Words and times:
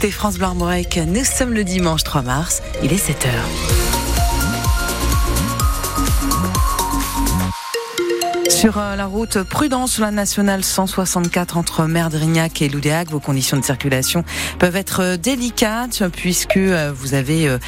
C'est 0.00 0.12
France 0.12 0.38
Blanc 0.38 0.54
nous 0.54 1.24
sommes 1.24 1.52
le 1.52 1.64
dimanche 1.64 2.04
3 2.04 2.22
mars, 2.22 2.62
il 2.84 2.92
est 2.92 3.04
7h. 3.04 3.87
Sur 8.58 8.78
euh, 8.78 8.96
la 8.96 9.06
route, 9.06 9.44
prudence 9.44 9.92
sur 9.92 10.02
la 10.02 10.10
nationale 10.10 10.64
164 10.64 11.56
entre 11.56 11.84
Merdrignac 11.84 12.60
et 12.60 12.68
Loudéac. 12.68 13.08
Vos 13.08 13.20
conditions 13.20 13.56
de 13.56 13.64
circulation 13.64 14.24
peuvent 14.58 14.74
être 14.74 15.00
euh, 15.00 15.16
délicates 15.16 16.02
puisque 16.08 16.56
euh, 16.56 16.92
vous 16.92 17.14
avez 17.14 17.46
euh, 17.46 17.58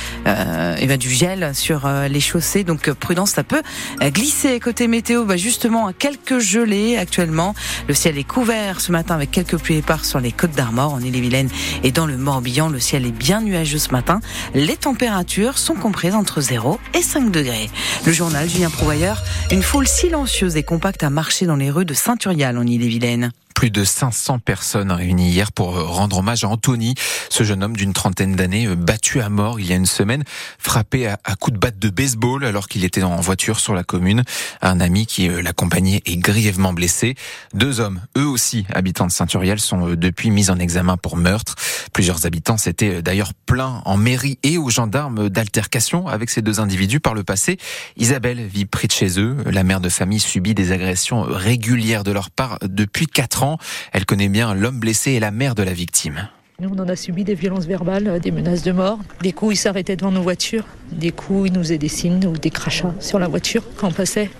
eh 0.80 0.86
ben, 0.88 0.98
du 0.98 1.08
gel 1.08 1.54
sur 1.54 1.88
les 1.88 2.18
chaussées. 2.18 2.64
Donc 2.64 2.90
prudence, 2.90 3.30
ça 3.30 3.44
peut 3.44 3.62
glisser. 4.00 4.58
Côté 4.58 4.88
météo, 4.88 5.24
bah, 5.24 5.36
justement, 5.36 5.92
quelques 5.96 6.40
gelées 6.40 6.96
actuellement. 6.96 7.54
Le 7.86 7.94
ciel 7.94 8.18
est 8.18 8.24
couvert 8.24 8.80
ce 8.80 8.90
matin 8.90 9.14
avec 9.14 9.30
quelques 9.30 9.58
pluies 9.58 9.76
éparses 9.76 10.08
sur 10.08 10.18
les 10.18 10.32
côtes 10.32 10.56
d'Armor, 10.56 10.94
en 10.94 11.00
Ille-et-Vilaine 11.00 11.50
et 11.84 11.92
dans 11.92 12.06
le 12.06 12.16
Morbihan. 12.16 12.68
Le 12.68 12.80
ciel 12.80 13.06
est 13.06 13.12
bien 13.12 13.42
nuageux 13.42 13.78
ce 13.78 13.90
matin. 13.90 14.18
Les 14.54 14.76
températures 14.76 15.56
sont 15.56 15.76
comprises 15.76 16.16
entre 16.16 16.40
0 16.40 16.80
et 16.94 17.02
5 17.02 17.30
degrés. 17.30 17.70
Le 18.06 18.12
journal 18.12 18.48
Julien 18.48 18.70
Prouvailleur, 18.70 19.22
une 19.52 19.62
foule 19.62 19.86
silencieuse 19.86 20.56
et 20.56 20.64
compacte 20.80 21.02
a 21.02 21.10
marché 21.10 21.44
dans 21.44 21.56
les 21.56 21.70
rues 21.70 21.84
de 21.84 21.92
Saint-Urial 21.92 22.56
en 22.56 22.62
Ille-et-Vilaine. 22.62 23.32
Plus 23.60 23.70
de 23.70 23.84
500 23.84 24.38
personnes 24.38 24.90
réunies 24.90 25.28
hier 25.28 25.52
pour 25.52 25.78
rendre 25.78 26.16
hommage 26.16 26.44
à 26.44 26.48
Anthony, 26.48 26.94
ce 27.28 27.44
jeune 27.44 27.62
homme 27.62 27.76
d'une 27.76 27.92
trentaine 27.92 28.34
d'années 28.34 28.66
euh, 28.66 28.74
battu 28.74 29.20
à 29.20 29.28
mort 29.28 29.60
il 29.60 29.66
y 29.66 29.72
a 29.74 29.76
une 29.76 29.84
semaine, 29.84 30.24
frappé 30.58 31.06
à, 31.06 31.18
coups 31.38 31.52
de 31.56 31.58
batte 31.58 31.78
de 31.78 31.90
baseball 31.90 32.46
alors 32.46 32.68
qu'il 32.68 32.86
était 32.86 33.02
en 33.02 33.16
voiture 33.16 33.60
sur 33.60 33.74
la 33.74 33.84
commune. 33.84 34.22
Un 34.62 34.80
ami 34.80 35.04
qui 35.04 35.28
euh, 35.28 35.42
l'accompagnait 35.42 36.00
est 36.06 36.16
grièvement 36.16 36.72
blessé. 36.72 37.16
Deux 37.52 37.80
hommes, 37.80 38.00
eux 38.16 38.24
aussi 38.24 38.64
habitants 38.72 39.06
de 39.06 39.12
Saint-Uriel, 39.12 39.60
sont 39.60 39.90
euh, 39.90 39.94
depuis 39.94 40.30
mis 40.30 40.48
en 40.48 40.58
examen 40.58 40.96
pour 40.96 41.18
meurtre. 41.18 41.54
Plusieurs 41.92 42.24
habitants 42.24 42.56
s'étaient 42.56 43.02
d'ailleurs 43.02 43.34
plaints 43.44 43.82
en 43.84 43.98
mairie 43.98 44.38
et 44.42 44.56
aux 44.56 44.70
gendarmes 44.70 45.28
d'altercation 45.28 46.08
avec 46.08 46.30
ces 46.30 46.40
deux 46.40 46.60
individus 46.60 47.00
par 47.00 47.12
le 47.12 47.24
passé. 47.24 47.58
Isabelle 47.98 48.40
vit 48.40 48.64
près 48.64 48.86
de 48.86 48.92
chez 48.92 49.20
eux. 49.20 49.36
La 49.44 49.64
mère 49.64 49.82
de 49.82 49.90
famille 49.90 50.20
subit 50.20 50.54
des 50.54 50.72
agressions 50.72 51.20
régulières 51.28 52.04
de 52.04 52.12
leur 52.12 52.30
part 52.30 52.58
depuis 52.62 53.06
quatre 53.06 53.42
ans. 53.42 53.49
Elle 53.92 54.06
connaît 54.06 54.28
bien 54.28 54.54
l'homme 54.54 54.80
blessé 54.80 55.12
et 55.12 55.20
la 55.20 55.30
mère 55.30 55.54
de 55.54 55.62
la 55.62 55.72
victime. 55.72 56.28
Nous, 56.60 56.68
on 56.68 56.78
en 56.78 56.88
a 56.88 56.96
subi 56.96 57.24
des 57.24 57.34
violences 57.34 57.64
verbales, 57.64 58.06
euh, 58.06 58.18
des 58.18 58.30
menaces 58.30 58.62
de 58.62 58.72
mort. 58.72 58.98
Des 59.22 59.32
coups, 59.32 59.54
ils 59.54 59.56
s'arrêtaient 59.56 59.96
devant 59.96 60.10
nos 60.10 60.20
voitures. 60.20 60.66
Des 60.92 61.10
coups, 61.10 61.48
ils 61.48 61.52
nous 61.54 61.60
faisaient 61.60 61.78
des 61.78 61.88
signes 61.88 62.26
ou 62.26 62.36
des 62.36 62.50
crachats 62.50 62.94
sur 63.00 63.18
la 63.18 63.28
voiture 63.28 63.62
quand 63.78 63.88
on 63.88 63.92
passait. 63.92 64.30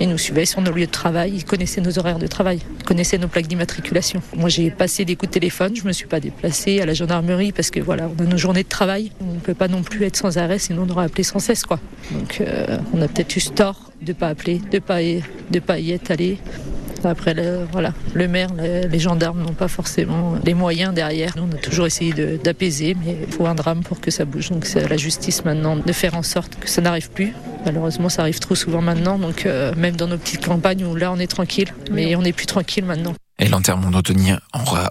Ils 0.00 0.08
nous 0.08 0.18
suivaient 0.18 0.44
sur 0.44 0.60
nos 0.60 0.72
lieux 0.72 0.86
de 0.86 0.90
travail, 0.90 1.32
ils 1.34 1.44
connaissaient 1.44 1.80
nos 1.80 1.98
horaires 1.98 2.18
de 2.18 2.26
travail, 2.26 2.60
ils 2.78 2.84
connaissaient 2.84 3.16
nos 3.16 3.28
plaques 3.28 3.46
d'immatriculation. 3.46 4.20
Moi, 4.36 4.48
j'ai 4.48 4.70
passé 4.70 5.06
des 5.06 5.16
coups 5.16 5.30
de 5.30 5.34
téléphone, 5.34 5.74
je 5.74 5.84
me 5.84 5.92
suis 5.92 6.06
pas 6.06 6.20
déplacée 6.20 6.80
à 6.80 6.86
la 6.86 6.94
gendarmerie 6.94 7.52
parce 7.52 7.70
que 7.70 7.80
voilà, 7.80 8.10
on 8.18 8.22
a 8.22 8.26
nos 8.26 8.36
journées 8.36 8.62
de 8.62 8.68
travail. 8.68 9.12
On 9.20 9.32
ne 9.32 9.38
peut 9.40 9.54
pas 9.54 9.68
non 9.68 9.82
plus 9.82 10.04
être 10.04 10.16
sans 10.16 10.38
arrêt, 10.38 10.58
sinon 10.58 10.86
on 10.86 10.90
aurait 10.90 11.06
appelé 11.06 11.22
sans 11.22 11.38
cesse, 11.38 11.64
quoi. 11.64 11.80
Donc, 12.10 12.40
euh, 12.40 12.78
on 12.92 13.00
a 13.00 13.08
peut-être 13.08 13.36
eu 13.36 13.40
tort 13.40 13.90
de 14.02 14.12
pas 14.12 14.28
appeler, 14.28 14.60
de 14.70 14.78
pas 14.78 14.98
pas 15.66 15.78
y 15.78 15.92
être 15.92 16.10
allé. 16.10 16.38
Après, 17.04 17.34
le, 17.34 17.66
voilà, 17.70 17.92
le 18.14 18.28
maire, 18.28 18.48
les 18.54 18.98
gendarmes 18.98 19.42
n'ont 19.42 19.52
pas 19.52 19.68
forcément 19.68 20.34
les 20.44 20.54
moyens 20.54 20.92
derrière. 20.92 21.32
Nous, 21.36 21.44
on 21.44 21.54
a 21.54 21.58
toujours 21.58 21.86
essayé 21.86 22.12
d'apaiser, 22.42 22.96
mais 23.04 23.16
il 23.26 23.32
faut 23.32 23.46
un 23.46 23.54
drame 23.54 23.82
pour 23.82 24.00
que 24.00 24.10
ça 24.10 24.24
bouge. 24.24 24.50
Donc 24.50 24.64
c'est 24.64 24.82
à 24.82 24.88
la 24.88 24.96
justice 24.96 25.44
maintenant 25.44 25.76
de 25.76 25.92
faire 25.92 26.14
en 26.14 26.22
sorte 26.22 26.56
que 26.58 26.68
ça 26.68 26.80
n'arrive 26.80 27.10
plus. 27.10 27.32
Malheureusement, 27.64 28.08
ça 28.08 28.22
arrive 28.22 28.38
trop 28.40 28.54
souvent 28.54 28.82
maintenant. 28.82 29.18
Donc 29.18 29.46
euh, 29.46 29.74
même 29.76 29.96
dans 29.96 30.08
nos 30.08 30.18
petites 30.18 30.44
campagnes 30.44 30.84
où 30.84 30.94
là, 30.94 31.12
on 31.12 31.18
est 31.18 31.26
tranquille, 31.26 31.68
mais 31.90 32.16
on 32.16 32.22
n'est 32.22 32.32
plus 32.32 32.46
tranquille 32.46 32.84
maintenant. 32.84 33.14
Et 33.40 33.48
l'enterrement 33.48 33.90
d'Anthony 33.90 34.32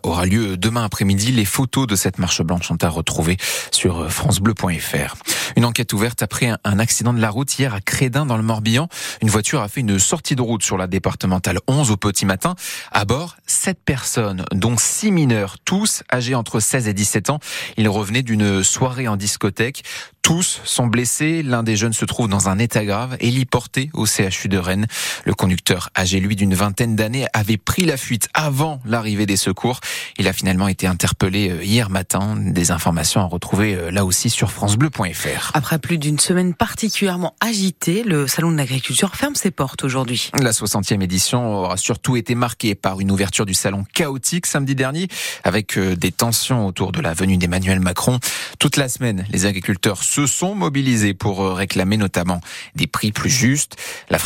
aura, 0.03 0.25
lieu 0.25 0.55
demain 0.55 0.83
après-midi. 0.85 1.33
Les 1.33 1.43
photos 1.43 1.85
de 1.85 1.95
cette 1.95 2.17
marche 2.17 2.41
blanche 2.41 2.67
sont 2.67 2.81
à 2.83 2.89
retrouver 2.89 3.37
sur 3.71 4.09
francebleu.fr. 4.09 5.15
Une 5.57 5.65
enquête 5.65 5.91
ouverte 5.91 6.21
après 6.23 6.51
un 6.63 6.79
accident 6.79 7.13
de 7.13 7.19
la 7.19 7.29
route 7.29 7.59
hier 7.59 7.73
à 7.73 7.81
Crédin 7.81 8.25
dans 8.25 8.37
le 8.37 8.43
Morbihan. 8.43 8.87
Une 9.21 9.29
voiture 9.29 9.61
a 9.61 9.67
fait 9.67 9.81
une 9.81 9.99
sortie 9.99 10.35
de 10.35 10.41
route 10.41 10.63
sur 10.63 10.77
la 10.77 10.87
départementale 10.87 11.59
11 11.67 11.91
au 11.91 11.97
petit 11.97 12.25
matin. 12.25 12.55
À 12.91 13.03
bord, 13.03 13.35
sept 13.45 13.79
personnes, 13.83 14.45
dont 14.53 14.77
six 14.77 15.11
mineurs, 15.11 15.57
tous 15.65 16.03
âgés 16.11 16.35
entre 16.35 16.61
16 16.61 16.87
et 16.87 16.93
17 16.93 17.29
ans. 17.29 17.39
Ils 17.75 17.89
revenaient 17.89 18.23
d'une 18.23 18.63
soirée 18.63 19.07
en 19.09 19.17
discothèque. 19.17 19.83
Tous 20.27 20.59
sont 20.65 20.87
blessés. 20.87 21.41
L'un 21.41 21.63
des 21.63 21.77
jeunes 21.77 21.93
se 21.93 22.03
trouve 22.03 22.27
dans 22.27 22.49
un 22.49 22.59
état 22.59 22.83
grave, 22.83 23.15
héliporté 23.21 23.89
au 23.93 24.05
CHU 24.05 24.49
de 24.49 24.57
Rennes. 24.57 24.85
Le 25.23 25.33
conducteur, 25.33 25.89
âgé 25.97 26.19
lui 26.19 26.35
d'une 26.35 26.53
vingtaine 26.53 26.97
d'années, 26.97 27.27
avait 27.31 27.55
pris 27.55 27.85
la 27.85 27.95
fuite 27.95 28.27
avant 28.33 28.81
l'arrivée 28.83 29.25
des 29.25 29.37
secours. 29.37 29.79
Il 30.17 30.27
a 30.27 30.33
finalement 30.33 30.67
été 30.67 30.85
interpellé 30.85 31.49
euh, 31.49 31.63
hier 31.63 31.89
matin. 31.89 32.35
Des 32.37 32.71
informations 32.71 33.21
à 33.21 33.23
retrouver 33.23 33.75
euh, 33.75 33.89
là 33.89 34.03
aussi 34.03 34.29
sur 34.29 34.51
francebleu.fr. 34.51 35.51
Après 35.53 35.79
plus 35.79 35.97
d'une 35.97 36.19
semaine 36.19 36.53
particulièrement 36.53 37.33
agitée, 37.39 38.03
le 38.03 38.27
Salon 38.27 38.51
de 38.51 38.57
l'agriculture 38.57 39.15
ferme 39.15 39.35
ses 39.35 39.51
portes 39.51 39.85
aujourd'hui. 39.85 40.29
La 40.37 40.51
60e 40.51 41.01
édition 41.01 41.55
aura 41.55 41.77
surtout 41.77 42.17
été 42.17 42.35
marquée 42.35 42.75
par 42.75 42.99
une 42.99 43.11
ouverture 43.11 43.45
du 43.45 43.53
salon 43.53 43.85
chaotique 43.93 44.45
samedi 44.45 44.75
dernier, 44.75 45.07
avec 45.45 45.77
euh, 45.77 45.95
des 45.95 46.11
tensions 46.11 46.67
autour 46.67 46.91
de 46.91 46.99
la 46.99 47.13
venue 47.13 47.37
d'Emmanuel 47.37 47.79
Macron. 47.79 48.19
Toute 48.59 48.75
la 48.75 48.89
semaine, 48.89 49.25
les 49.31 49.45
agriculteurs 49.45 50.03
se 50.17 50.25
sont 50.25 50.55
mobilisés 50.55 51.13
pour 51.13 51.43
euh, 51.43 51.53
réclamer 51.53 51.95
notamment 51.95 52.41
des 52.73 52.87
prix 52.87 53.11
plus 53.11 53.29
justes. 53.29 53.75
La, 54.09 54.17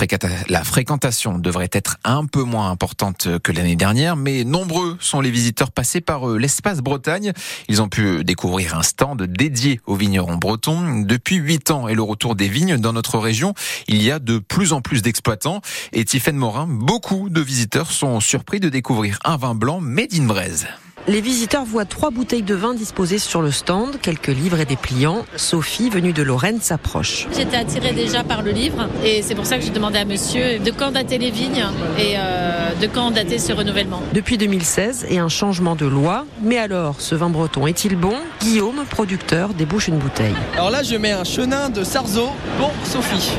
fréquentation 0.64 1.38
devrait 1.38 1.70
être 1.74 1.98
un 2.06 2.26
peu 2.26 2.44
moins 2.44 2.72
importante 2.72 3.28
que 3.44 3.52
l'année 3.52 3.76
dernière, 3.76 4.16
mais 4.16 4.46
nombreux 4.46 4.96
sont 5.02 5.20
les 5.20 5.32
visiteurs 5.32 5.72
passés 5.72 6.00
par 6.00 6.30
euh, 6.30 6.38
l'espace 6.38 6.80
Bretagne. 6.80 7.34
Ils 7.68 7.82
ont 7.82 7.90
pu 7.90 8.24
découvrir 8.24 8.78
un 8.78 8.84
stand 8.84 9.22
dédié 9.24 9.82
aux 9.86 9.96
vignerons 9.96 10.38
bretons. 10.38 11.02
Depuis 11.02 11.36
huit 11.36 11.72
ans 11.72 11.90
et 11.90 11.94
le 11.94 12.04
retour 12.04 12.36
des 12.36 12.48
vignes 12.48 12.78
dans 12.78 12.94
notre 12.94 13.20
région, 13.20 13.54
il 13.90 14.02
y 14.02 14.12
a 14.12 14.20
de 14.20 14.40
plus 14.40 14.72
en 14.72 14.80
plus 14.80 15.02
d'exploitants. 15.02 15.60
Et 15.92 16.06
Tiffaine 16.06 16.38
Morin, 16.38 16.68
beaucoup 16.70 17.30
de 17.30 17.42
visiteurs 17.42 17.92
sont 17.92 18.22
surpris 18.22 18.62
de 18.62 18.70
découvrir 18.70 19.20
un 19.26 19.36
vin 19.36 19.56
blanc 19.56 19.82
made 19.82 20.14
in 20.14 20.24
Braise. 20.24 20.68
Les 21.08 21.20
visiteurs 21.20 21.66
voient 21.66 21.86
trois 21.86 22.12
bouteilles 22.12 22.44
de 22.44 22.54
vin 22.54 22.76
disposées 22.76 23.18
sur 23.18 23.42
le 23.42 23.50
stand, 23.50 24.00
quelques 24.02 24.28
livres 24.28 24.60
et 24.60 24.66
des 24.66 24.76
pliants. 24.76 25.26
Sophie, 25.36 25.90
venue 25.90 26.14
de 26.14 26.22
Lorraine, 26.22 26.62
s'approche. 26.62 27.28
J'étais 27.36 27.58
attirée 27.58 27.94
déjà 27.94 28.24
par 28.24 28.44
le 28.44 28.52
livre 28.52 28.88
et 29.04 29.24
c'est 29.24 29.34
pour 29.34 29.48
ça 29.48 29.58
que 29.58 29.64
j'ai 29.64 29.72
demandé 29.72 29.98
à 29.98 30.06
monsieur 30.06 30.60
de 30.60 30.70
quand 30.70 30.92
dater 30.92 31.18
les 31.18 31.32
vignes 31.32 31.66
et 31.98 32.14
euh, 32.18 32.70
de 32.80 32.86
quand 32.86 33.10
dater 33.10 33.40
ce 33.40 33.52
renouvellement. 33.52 34.02
Depuis 34.14 34.38
2016 34.38 35.08
et 35.10 35.18
un 35.18 35.30
changement 35.30 35.76
de 35.76 35.88
loi. 35.88 36.26
Mais 36.44 36.60
alors, 36.60 37.02
ce 37.02 37.16
vin 37.16 37.30
breton 37.30 37.66
est-il 37.66 37.96
bon? 37.96 38.14
Guillaume, 38.40 38.84
producteur, 38.88 39.56
débouche 39.56 39.88
une 39.88 39.98
bouteille. 39.98 40.36
Alors 40.54 40.70
là, 40.70 40.84
je 40.84 40.96
mets 40.96 41.12
un 41.12 41.24
chenin 41.24 41.70
de 41.70 41.84
Sarzeau 41.84 42.30
pour 42.60 42.72
Sophie. 42.84 43.32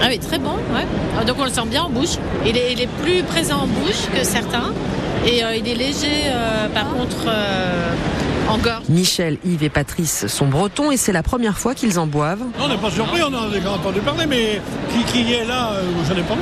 Ah 0.00 0.06
oui, 0.08 0.18
très 0.18 0.38
bon, 0.38 0.54
ouais. 0.74 0.86
Ah, 1.18 1.24
donc 1.24 1.36
on 1.38 1.44
le 1.44 1.50
sent 1.50 1.66
bien 1.66 1.82
en 1.82 1.90
bouche. 1.90 2.16
Il 2.46 2.56
est, 2.56 2.72
il 2.72 2.80
est 2.80 2.88
plus 3.02 3.22
présent 3.22 3.58
en 3.62 3.66
bouche 3.66 4.08
que 4.14 4.24
certains. 4.24 4.72
Et 5.26 5.44
euh, 5.44 5.56
il 5.56 5.68
est 5.68 5.74
léger, 5.74 6.26
euh, 6.26 6.68
par 6.68 6.92
contre, 6.92 7.26
euh, 7.28 7.94
en 8.48 8.58
gorge. 8.58 8.82
Michel, 8.88 9.38
Yves 9.44 9.62
et 9.62 9.68
Patrice 9.68 10.26
sont 10.26 10.46
bretons 10.46 10.90
et 10.90 10.96
c'est 10.96 11.12
la 11.12 11.22
première 11.22 11.58
fois 11.58 11.74
qu'ils 11.74 11.98
en 11.98 12.06
boivent. 12.06 12.42
on 12.60 12.68
n'est 12.68 12.76
pas 12.76 12.90
surpris, 12.90 13.22
on 13.22 13.32
en 13.32 13.48
a 13.48 13.50
déjà 13.50 13.70
entendu 13.70 14.00
parler, 14.00 14.26
mais 14.26 14.60
qui, 14.90 15.04
qui 15.04 15.32
est 15.32 15.44
là, 15.44 15.74
j'en 16.08 16.16
ai 16.16 16.22
pas 16.22 16.34
vu. 16.34 16.40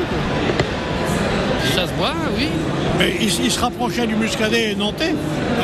Ça 1.75 1.87
se 1.87 1.93
boit, 1.93 2.15
oui. 2.37 2.49
Mais 2.99 3.17
il, 3.21 3.31
se 3.31 3.61
rapprochait 3.61 4.07
du 4.07 4.15
muscadet 4.15 4.75
nantais, 4.75 5.15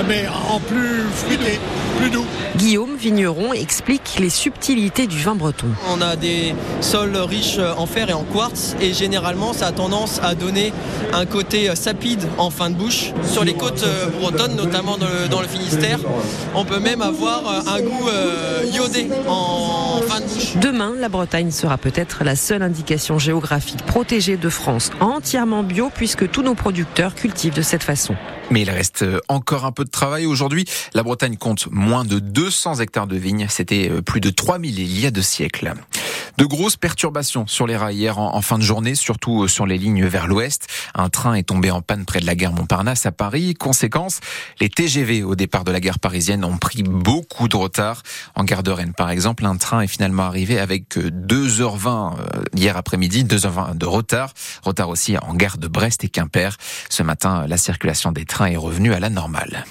mais 0.06 0.26
en 0.50 0.60
plus 0.60 1.02
fruité 1.14 1.58
plus 1.98 2.10
doux. 2.10 2.24
Guillaume 2.56 2.96
Vigneron 2.96 3.52
explique 3.52 4.16
les 4.18 4.30
subtilités 4.30 5.06
du 5.06 5.18
vin 5.18 5.34
breton. 5.34 5.68
On 5.90 6.00
a 6.00 6.16
des 6.16 6.54
sols 6.80 7.16
riches 7.16 7.58
en 7.76 7.86
fer 7.86 8.10
et 8.10 8.12
en 8.12 8.24
quartz 8.24 8.76
et 8.80 8.92
généralement 8.92 9.52
ça 9.52 9.68
a 9.68 9.72
tendance 9.72 10.20
à 10.22 10.34
donner 10.34 10.72
un 11.12 11.26
côté 11.26 11.74
sapide 11.74 12.26
en 12.38 12.50
fin 12.50 12.70
de 12.70 12.74
bouche. 12.74 13.12
Sur 13.24 13.44
les 13.44 13.54
côtes 13.54 13.84
euh, 13.84 14.06
bretonnes, 14.20 14.56
notamment 14.56 14.96
dans 15.30 15.40
le 15.40 15.48
Finistère, 15.48 15.98
on 16.54 16.64
peut 16.64 16.80
même 16.80 17.02
avoir 17.02 17.46
euh, 17.46 17.60
un 17.74 17.80
goût 17.80 18.08
euh, 18.08 18.64
iodé 18.72 19.08
en 19.28 20.00
fin 20.06 20.20
de 20.20 20.26
bouche. 20.26 20.56
Demain, 20.56 20.94
la 20.98 21.08
Bretagne 21.08 21.50
sera 21.50 21.78
peut-être 21.78 22.24
la 22.24 22.36
seule 22.36 22.62
indication 22.62 23.18
géographique 23.18 23.84
protégée 23.84 24.36
de 24.36 24.48
France 24.48 24.90
entièrement 25.00 25.62
bio 25.62 25.90
puisque 25.94 26.30
tous 26.30 26.42
nos 26.42 26.54
producteurs 26.54 27.14
cultivent 27.14 27.54
de 27.54 27.62
cette 27.62 27.82
façon. 27.82 28.16
Mais 28.50 28.62
il 28.62 28.70
reste 28.70 29.04
encore 29.28 29.64
un 29.64 29.72
peu 29.72 29.84
de 29.84 29.90
travail 29.90 30.26
aujourd'hui. 30.26 30.64
La 30.94 31.02
Bretagne 31.02 31.36
compte 31.36 31.66
moins 31.70 31.85
de 31.86 32.18
200 32.18 32.80
hectares 32.80 33.06
de 33.06 33.16
vignes. 33.16 33.46
C'était 33.48 33.88
euh, 33.90 34.02
plus 34.02 34.20
de 34.20 34.30
3000 34.30 34.78
il 34.78 35.00
y 35.00 35.06
a 35.06 35.10
deux 35.10 35.22
siècles. 35.22 35.74
De 36.38 36.44
grosses 36.44 36.76
perturbations 36.76 37.46
sur 37.46 37.66
les 37.66 37.78
rails 37.78 37.96
hier 37.96 38.18
en, 38.18 38.42
fin 38.42 38.58
de 38.58 38.62
journée, 38.62 38.94
surtout 38.94 39.44
euh, 39.44 39.48
sur 39.48 39.64
les 39.64 39.78
lignes 39.78 40.04
vers 40.04 40.26
l'ouest. 40.26 40.66
Un 40.94 41.08
train 41.08 41.32
est 41.32 41.44
tombé 41.44 41.70
en 41.70 41.80
panne 41.80 42.04
près 42.04 42.20
de 42.20 42.26
la 42.26 42.34
gare 42.34 42.52
Montparnasse 42.52 43.06
à 43.06 43.12
Paris. 43.12 43.54
Conséquence, 43.54 44.20
les 44.60 44.68
TGV 44.68 45.22
au 45.22 45.34
départ 45.34 45.64
de 45.64 45.72
la 45.72 45.80
gare 45.80 45.98
parisienne 45.98 46.44
ont 46.44 46.58
pris 46.58 46.82
beaucoup 46.82 47.48
de 47.48 47.56
retard. 47.56 48.02
En 48.34 48.44
gare 48.44 48.62
de 48.62 48.70
Rennes, 48.70 48.92
par 48.94 49.10
exemple, 49.10 49.46
un 49.46 49.56
train 49.56 49.80
est 49.80 49.86
finalement 49.86 50.24
arrivé 50.24 50.58
avec 50.58 50.98
2h20 50.98 51.08
euh, 51.08 52.20
euh, 52.20 52.42
hier 52.54 52.76
après-midi, 52.76 53.24
2h20 53.24 53.78
de 53.78 53.86
retard. 53.86 54.34
Retard 54.62 54.90
aussi 54.90 55.16
en 55.16 55.32
gare 55.32 55.56
de 55.56 55.68
Brest 55.68 56.04
et 56.04 56.10
Quimper. 56.10 56.58
Ce 56.90 57.02
matin, 57.02 57.46
la 57.48 57.56
circulation 57.56 58.12
des 58.12 58.26
trains 58.26 58.46
est 58.46 58.58
revenue 58.58 58.92
à 58.92 59.00
la 59.00 59.08
normale. 59.08 59.64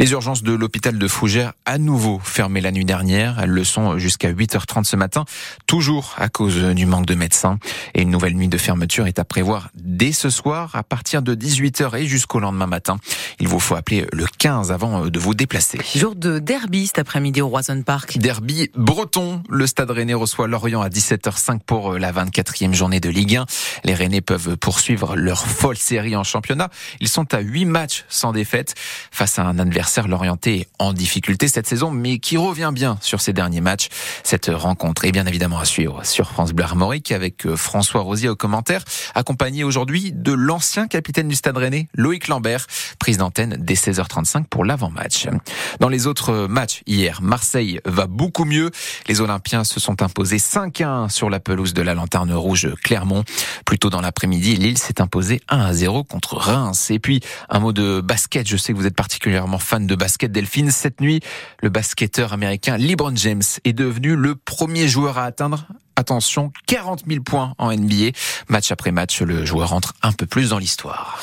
Les 0.00 0.10
urgences 0.12 0.42
de 0.42 0.52
l'hôpital 0.52 0.98
de 0.98 1.08
Fougères 1.08 1.52
à 1.64 1.78
nouveau 1.78 2.20
fermées 2.22 2.60
la 2.60 2.72
nuit 2.72 2.84
dernière. 2.84 3.38
Elles 3.40 3.50
le 3.50 3.64
sont 3.64 3.98
jusqu'à 3.98 4.32
8h30 4.32 4.84
ce 4.84 4.96
matin, 4.96 5.24
toujours 5.66 6.07
à 6.16 6.28
cause 6.28 6.56
du 6.56 6.86
manque 6.86 7.06
de 7.06 7.14
médecins. 7.14 7.58
Et 7.94 8.02
une 8.02 8.10
nouvelle 8.10 8.34
nuit 8.34 8.48
de 8.48 8.58
fermeture 8.58 9.06
est 9.06 9.18
à 9.18 9.24
prévoir 9.24 9.70
dès 9.74 10.12
ce 10.12 10.30
soir 10.30 10.74
à 10.74 10.82
partir 10.82 11.22
de 11.22 11.34
18h 11.34 11.96
et 11.96 12.06
jusqu'au 12.06 12.40
lendemain 12.40 12.66
matin. 12.66 12.98
Il 13.40 13.48
vous 13.48 13.60
faut 13.60 13.74
appeler 13.74 14.06
le 14.12 14.26
15 14.38 14.72
avant 14.72 15.06
de 15.06 15.18
vous 15.18 15.34
déplacer. 15.34 15.78
Jour 15.94 16.14
de 16.14 16.38
derby 16.38 16.86
cet 16.86 16.98
après-midi 16.98 17.40
au 17.40 17.48
Roison 17.48 17.82
Park. 17.82 18.18
Derby 18.18 18.70
breton. 18.74 19.42
Le 19.48 19.66
Stade 19.66 19.90
Rennais 19.90 20.14
reçoit 20.14 20.46
Lorient 20.48 20.80
à 20.80 20.88
17h05 20.88 21.60
pour 21.66 21.94
la 21.94 22.12
24e 22.12 22.74
journée 22.74 23.00
de 23.00 23.08
Ligue 23.08 23.36
1. 23.36 23.46
Les 23.84 23.94
Rennais 23.94 24.20
peuvent 24.20 24.56
poursuivre 24.56 25.16
leur 25.16 25.46
folle 25.46 25.76
série 25.76 26.16
en 26.16 26.24
championnat. 26.24 26.70
Ils 27.00 27.08
sont 27.08 27.34
à 27.34 27.40
8 27.40 27.64
matchs 27.64 28.04
sans 28.08 28.32
défaite 28.32 28.74
face 29.10 29.38
à 29.38 29.44
un 29.44 29.58
adversaire 29.58 30.08
l'orienté 30.08 30.68
en 30.78 30.92
difficulté 30.92 31.48
cette 31.48 31.66
saison, 31.66 31.90
mais 31.90 32.18
qui 32.18 32.36
revient 32.36 32.70
bien 32.72 32.98
sur 33.00 33.20
ses 33.20 33.32
derniers 33.32 33.60
matchs. 33.60 33.88
Cette 34.24 34.50
rencontre 34.52 35.04
est 35.04 35.12
bien 35.12 35.26
évidemment 35.26 35.58
à 35.58 35.64
suivre 35.64 35.97
sur 36.04 36.30
France 36.30 36.52
Bleu 36.52 36.64
Armorique 36.64 37.12
avec 37.12 37.46
euh, 37.46 37.56
François 37.56 38.00
Rosier 38.00 38.28
au 38.28 38.36
commentaire, 38.36 38.84
accompagné 39.14 39.64
aujourd'hui 39.64 40.12
de 40.12 40.32
l'ancien 40.32 40.86
capitaine 40.86 41.28
du 41.28 41.34
Stade 41.34 41.56
Rennais, 41.56 41.88
Loïc 41.94 42.28
Lambert, 42.28 42.66
prise 42.98 43.18
d'antenne 43.18 43.56
dès 43.58 43.74
16h35 43.74 44.44
pour 44.44 44.64
l'avant-match. 44.64 45.28
Dans 45.80 45.88
les 45.88 46.06
autres 46.06 46.46
matchs 46.46 46.82
hier, 46.86 47.20
Marseille 47.22 47.80
va 47.84 48.06
beaucoup 48.06 48.44
mieux. 48.44 48.70
Les 49.06 49.20
Olympiens 49.20 49.64
se 49.64 49.80
sont 49.80 50.02
imposés 50.02 50.38
5-1 50.38 51.08
sur 51.08 51.30
la 51.30 51.40
pelouse 51.40 51.74
de 51.74 51.82
la 51.82 51.94
Lanterne 51.94 52.32
Rouge 52.32 52.68
Clermont. 52.82 53.24
Plus 53.64 53.78
tôt 53.78 53.90
dans 53.90 54.00
l'après-midi, 54.00 54.56
Lille 54.56 54.78
s'est 54.78 55.00
imposé 55.00 55.40
1-0 55.50 56.06
contre 56.06 56.36
Reims. 56.36 56.90
Et 56.90 56.98
puis, 56.98 57.20
un 57.48 57.60
mot 57.60 57.72
de 57.72 58.00
basket. 58.00 58.48
Je 58.48 58.56
sais 58.56 58.72
que 58.72 58.78
vous 58.78 58.86
êtes 58.86 58.96
particulièrement 58.96 59.58
fan 59.58 59.86
de 59.86 59.94
basket 59.94 60.32
Delphine. 60.32 60.70
Cette 60.70 61.00
nuit, 61.00 61.20
le 61.62 61.68
basketteur 61.68 62.32
américain 62.32 62.76
LeBron 62.76 63.14
James 63.16 63.42
est 63.64 63.72
devenu 63.72 64.16
le 64.16 64.34
premier 64.34 64.88
joueur 64.88 65.18
à 65.18 65.24
atteindre 65.24 65.66
attention, 65.98 66.52
40 66.66 67.04
000 67.06 67.22
points 67.22 67.54
en 67.58 67.72
NBA. 67.72 68.12
Match 68.48 68.72
après 68.72 68.92
match, 68.92 69.20
le 69.20 69.44
joueur 69.44 69.72
entre 69.72 69.94
un 70.02 70.12
peu 70.12 70.26
plus 70.26 70.50
dans 70.50 70.58
l'histoire. 70.58 71.16